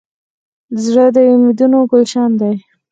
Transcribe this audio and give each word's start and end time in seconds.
زړه 0.83 1.05
د 1.15 1.17
امیدونو 1.33 1.79
ګلشن 1.91 2.29
دی. 2.41 2.53